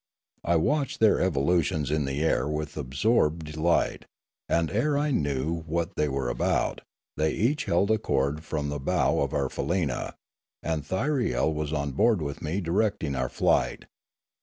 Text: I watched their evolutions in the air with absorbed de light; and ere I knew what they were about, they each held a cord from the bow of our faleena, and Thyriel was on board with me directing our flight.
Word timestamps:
I 0.43 0.55
watched 0.55 0.99
their 0.99 1.21
evolutions 1.21 1.91
in 1.91 2.05
the 2.05 2.23
air 2.23 2.47
with 2.47 2.75
absorbed 2.75 3.51
de 3.53 3.61
light; 3.61 4.05
and 4.49 4.71
ere 4.71 4.97
I 4.97 5.11
knew 5.11 5.61
what 5.67 5.91
they 5.95 6.09
were 6.09 6.27
about, 6.27 6.81
they 7.17 7.33
each 7.33 7.65
held 7.65 7.91
a 7.91 7.99
cord 7.99 8.43
from 8.43 8.69
the 8.69 8.79
bow 8.79 9.19
of 9.19 9.31
our 9.31 9.47
faleena, 9.47 10.15
and 10.63 10.83
Thyriel 10.83 11.53
was 11.53 11.71
on 11.71 11.91
board 11.91 12.19
with 12.19 12.41
me 12.41 12.61
directing 12.61 13.13
our 13.15 13.29
flight. 13.29 13.85